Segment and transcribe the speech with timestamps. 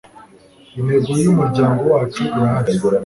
[0.79, 2.73] intego y umuryango wacu irahari